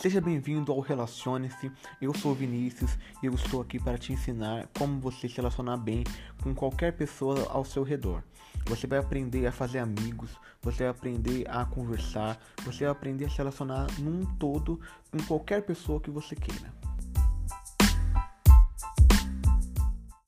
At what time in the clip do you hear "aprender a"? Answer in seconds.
9.00-9.50, 10.90-11.64, 12.92-13.28